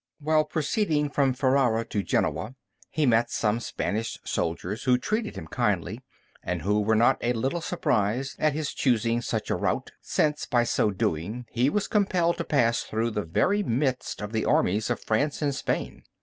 While 0.17 0.45
proceeding 0.45 1.11
from 1.11 1.35
Ferrara 1.35 1.85
to 1.85 2.01
Genoa, 2.01 2.55
he 2.89 3.05
met 3.05 3.29
some 3.29 3.59
Spanish 3.59 4.17
soldiers, 4.23 4.85
who 4.85 4.97
treated 4.97 5.35
him 5.35 5.45
kindly, 5.45 6.01
and 6.41 6.63
who 6.63 6.81
were 6.81 6.95
not 6.95 7.19
a 7.21 7.33
little 7.33 7.61
surprised 7.61 8.35
at 8.39 8.53
his 8.53 8.73
choosing 8.73 9.21
such 9.21 9.51
a 9.51 9.55
route, 9.55 9.91
since 10.01 10.47
by 10.47 10.63
so 10.63 10.89
doing 10.89 11.45
he 11.51 11.69
was 11.69 11.87
compelled 11.87 12.37
to 12.37 12.43
pass 12.43 12.81
through 12.81 13.11
the 13.11 13.21
very 13.21 13.61
midst 13.61 14.23
of 14.23 14.31
the 14.31 14.43
armies 14.43 14.89
of 14.89 14.99
France 14.99 15.39
and 15.39 15.53
Spain. 15.53 16.01